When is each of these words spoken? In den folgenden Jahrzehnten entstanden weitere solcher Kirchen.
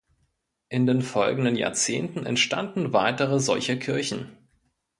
In 0.69 0.87
den 0.87 1.03
folgenden 1.03 1.55
Jahrzehnten 1.55 2.25
entstanden 2.25 2.91
weitere 2.91 3.39
solcher 3.39 3.75
Kirchen. 3.75 4.35